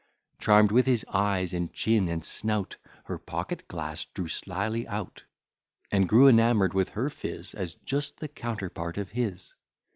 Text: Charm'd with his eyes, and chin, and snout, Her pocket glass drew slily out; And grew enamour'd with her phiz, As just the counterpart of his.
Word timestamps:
Charm'd 0.39 0.71
with 0.71 0.87
his 0.87 1.05
eyes, 1.09 1.53
and 1.53 1.71
chin, 1.71 2.09
and 2.09 2.25
snout, 2.25 2.77
Her 3.03 3.19
pocket 3.19 3.67
glass 3.67 4.05
drew 4.05 4.25
slily 4.27 4.87
out; 4.87 5.25
And 5.91 6.09
grew 6.09 6.27
enamour'd 6.27 6.73
with 6.73 6.89
her 6.97 7.11
phiz, 7.11 7.53
As 7.53 7.75
just 7.75 8.17
the 8.17 8.27
counterpart 8.27 8.97
of 8.97 9.11
his. 9.11 9.53